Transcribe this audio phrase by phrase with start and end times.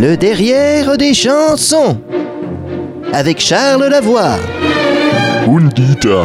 [0.00, 2.00] Le derrière des chansons
[3.12, 4.38] avec Charles Lavoie.
[5.74, 6.24] Dieter.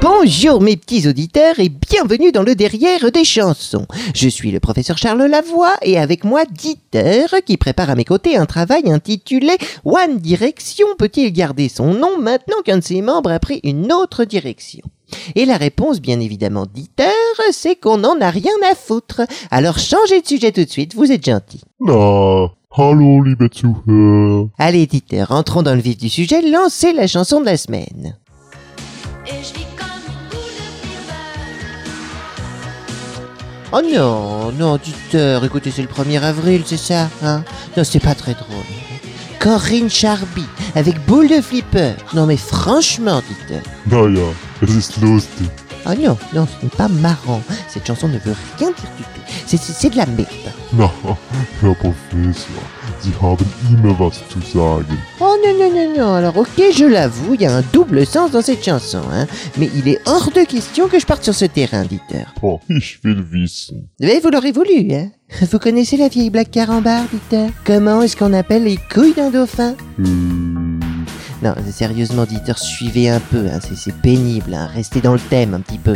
[0.00, 3.86] Bonjour mes petits auditeurs et bienvenue dans le derrière des chansons.
[4.14, 8.38] Je suis le professeur Charles Lavoie et avec moi Dieter qui prépare à mes côtés
[8.38, 13.40] un travail intitulé One Direction peut-il garder son nom maintenant qu'un de ses membres a
[13.40, 14.86] pris une autre direction?
[15.34, 17.04] Et la réponse, bien évidemment, Dieter,
[17.52, 19.22] c'est qu'on n'en a rien à foutre.
[19.50, 21.60] Alors changez de sujet tout de suite, vous êtes gentil.
[21.80, 24.48] Na, hallo liebe Zuhörer.
[24.58, 28.16] Allez, Dieter, rentrons dans le vif du sujet, lancez la chanson de la semaine.
[29.26, 31.22] Et je vis comme une boule de fever.
[33.72, 37.44] Oh non, non, Dieter, écoutez, c'est le 1er avril, c'est ça, hein?
[37.76, 38.64] Non, c'est pas très drôle.
[39.38, 40.44] Corinne Charby,
[40.74, 41.92] avec boule de flipper.
[42.14, 43.62] Non mais franchement, Dieter.
[43.86, 44.32] Naja,
[44.62, 45.50] es ist lustig.
[45.88, 47.40] Oh non, non, ce n'est pas marrant.
[47.68, 49.20] Cette chanson ne veut rien dire du tout.
[49.46, 50.26] C'est- C'est c'est de la merde.
[50.72, 50.90] Na,
[51.62, 52.62] Herr Professor,
[53.02, 54.96] Sie haben immer was zu sagen.
[55.20, 56.14] Oh non, non, non, non.
[56.14, 59.26] Alors ok, je l'avoue, il y a un double sens dans cette chanson, hein.
[59.58, 62.24] Mais il est hors de question que je parte sur ce terrain, Dieter.
[62.42, 63.84] Oh, ich will wissen.
[64.00, 65.10] Mais vous l'aurez voulu, hein
[65.52, 69.74] Vous connaissez la vieille blague carambar, Dieter Comment est-ce qu'on appelle les couilles d'un dauphin?
[69.98, 70.02] Äh,
[71.46, 75.60] Non, sérieusement, Dieter, suivez un peu, hein, c'est- pénible, hein, restez dans le thème un
[75.60, 75.92] petit peu.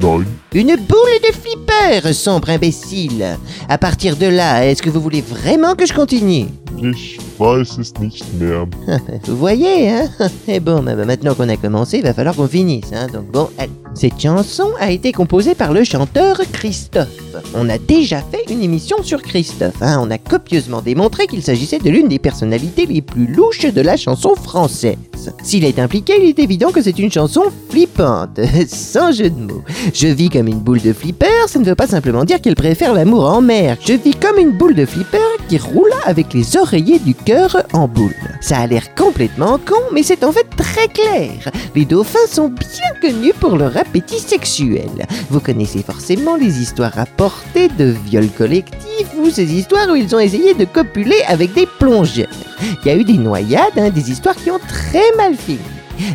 [0.00, 0.24] nein.
[0.54, 3.36] Une boule de flipper, sombre imbécile
[3.68, 6.46] À partir de là, est-ce que vous voulez vraiment que je continue?
[6.84, 8.66] Ich weiß es nicht mehr.
[9.26, 10.08] Vous voyez, hein
[10.48, 13.30] Et bon, bah, bah, maintenant qu'on a commencé, il va falloir qu'on finisse, hein, donc
[13.30, 13.72] bon, allez.
[13.94, 17.08] Cette chanson a été composée par le chanteur Christophe.
[17.54, 21.78] On a déjà fait une émission sur Christophe, hein, on a copieusement démontré qu'il s'agissait
[21.78, 24.98] de l'une des personnalités les plus louches de la chanson française.
[25.44, 29.62] S'il est impliqué, il est évident que c'est une chanson flippante, sans jeu de mots.
[29.94, 32.94] Je vis comme une boule de flipper, ça ne veut pas simplement dire qu'elle préfère
[32.94, 33.76] l'amour en mer.
[33.80, 36.42] Je vis comme une boule de flipper qui roule avec les
[36.82, 38.14] du cœur en boule.
[38.40, 41.50] Ça a l'air complètement con, mais c'est en fait très clair.
[41.76, 44.90] Les dauphins sont bien connus pour leur appétit sexuel.
[45.30, 50.20] Vous connaissez forcément les histoires rapportées de viols collectifs ou ces histoires où ils ont
[50.20, 52.26] essayé de copuler avec des plongeurs.
[52.84, 55.58] Il y a eu des noyades, hein, des histoires qui ont très mal fini.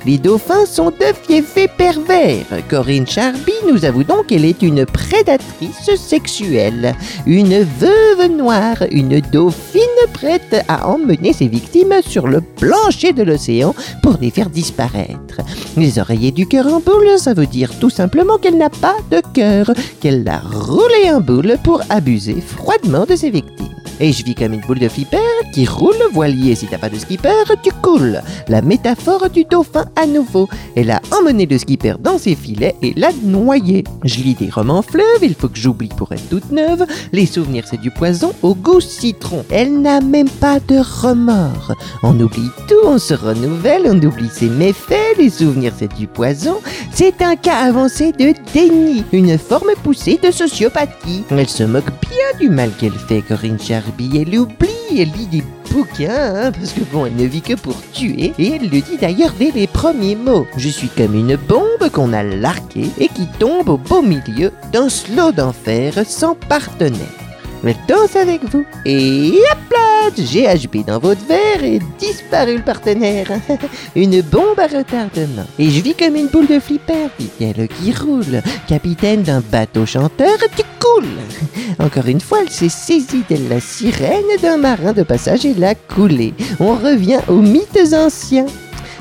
[0.05, 2.45] Les dauphins sont de fiefés pervers.
[2.69, 6.95] Corinne Charby nous avoue donc qu'elle est une prédatrice sexuelle,
[7.25, 9.81] une veuve noire, une dauphine
[10.13, 15.41] prête à emmener ses victimes sur le plancher de l'océan pour les faire disparaître.
[15.77, 19.21] Les oreillers du cœur en boule, ça veut dire tout simplement qu'elle n'a pas de
[19.33, 23.68] cœur, qu'elle l'a roulé en boule pour abuser froidement de ses victimes.
[23.99, 25.17] Et je vis comme une boule de flipper
[25.53, 26.55] qui roule voilier.
[26.55, 28.21] Si t'as pas de skipper, tu coules.
[28.47, 30.47] La métaphore du dauphin à nouveau.
[30.75, 33.83] Elle a emmené le skipper dans ses filets et l'a noyé.
[34.05, 36.85] Je lis des romans fleuves, il faut que j'oublie pour être toute neuve.
[37.11, 39.43] Les souvenirs, c'est du poison au goût citron.
[39.49, 41.73] Elle n'a même pas de remords.
[42.03, 45.17] On oublie tout, on se renouvelle, on oublie ses méfaits.
[45.17, 46.59] Les souvenirs, c'est du poison.
[46.99, 51.23] C'est un cas avancé de déni, une forme poussée de sociopathie.
[51.31, 54.21] Elle se moque bien du mal qu'elle fait, Corinne Charby.
[54.21, 57.81] Elle oublie, elle lit des bouquins, hein, parce que bon, elle ne vit que pour
[57.93, 60.45] tuer, et elle le dit d'ailleurs dès les premiers mots.
[60.57, 64.89] Je suis comme une bombe qu'on a larguée et qui tombe au beau milieu d'un
[64.89, 67.18] slow d'enfer sans partenaire.
[67.63, 73.27] Elle danse avec vous, et hop là, GHB dans votre verre et disparu le partenaire.
[73.95, 75.45] une bombe à retardement.
[75.57, 78.41] Et je vis comme une boule de flipper, dit-elle, qui roule.
[78.67, 81.05] Capitaine d'un bateau chanteur, tu coules.
[81.79, 85.75] Encore une fois, elle s'est saisie de la sirène d'un marin de passage et l'a
[85.75, 86.33] coulé.
[86.59, 88.47] On revient aux mythes anciens.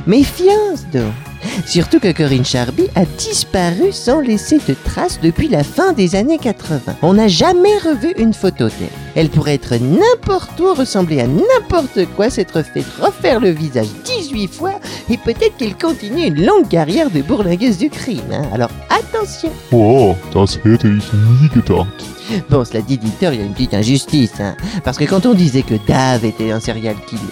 [0.07, 1.28] Méfiance donc.
[1.67, 6.39] Surtout que Corinne Charby a disparu sans laisser de traces depuis la fin des années
[6.39, 6.97] 80.
[7.03, 9.08] On n'a jamais revu une photo d'elle.
[9.15, 14.49] Elle pourrait être n'importe où, ressembler à n'importe quoi, s'être fait refaire le visage 18
[14.49, 14.75] fois
[15.11, 18.21] et peut-être qu'elle continue une longue carrière de bourlingueuse du crime.
[18.33, 18.43] hein.
[18.53, 22.05] Alors attention Oh, das hätte ich nie gedacht.
[22.51, 24.55] Bon, cela dit, Dieter, il y a une petite injustice, hein.
[24.85, 27.23] Parce que quand on disait que Dave était un serial killer,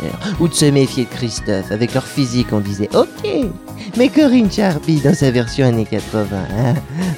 [0.40, 3.29] ou de se méfier de Christophe, avec leur physique, on disait OK.
[3.99, 6.75] Mais Corinne Charby, dans sa version années 80, hein,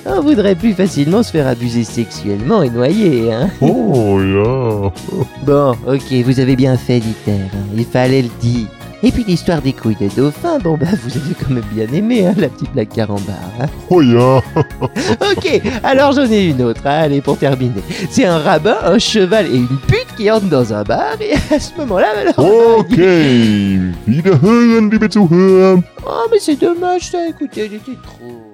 [0.06, 3.48] on voudrait plus facilement se faire abuser sexuellement et noyer, hein.
[3.60, 4.18] Oh
[4.58, 4.92] ja.
[5.46, 7.32] Bon, ok, vous avez bien fait, Dieter.
[7.32, 7.58] hein.
[7.76, 8.66] Il fallait le dire.
[9.00, 12.26] Et puis l'histoire des couilles de dauphin, bon bah vous avez quand même bien aimé,
[12.26, 13.36] hein, la petite blague carambar.
[13.60, 13.66] hein.
[13.90, 14.42] Oh ja.
[15.30, 17.80] Ok, alors j'en ai une autre, hein, allez, pour terminer.
[18.10, 21.60] C'est un rabbin, un cheval et une pute qui entrent dans un bar, et à
[21.60, 22.08] ce moment-là,
[24.08, 25.80] Zuhörer.
[26.04, 28.52] Oh, mais c'est dommage, ça, écoutez, j'étais trop...